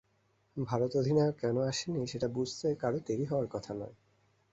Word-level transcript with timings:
ভারত 0.57 0.91
অধিনায়ক 0.95 1.35
কেন 1.39 1.57
আসেননি, 1.61 2.03
সেটা 2.07 2.27
বুঝতে 2.27 2.67
কারও 2.75 2.99
দেরি 2.99 3.25
হওয়ার 3.25 3.47
কথা 3.47 3.71
নয়। 3.73 3.95